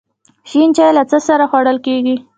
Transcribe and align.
شین 0.49 0.69
چای 0.77 0.91
له 0.97 1.03
څه 1.09 1.17
سره 1.27 1.45
خوړل 1.49 1.77
کیږي؟ 1.85 2.15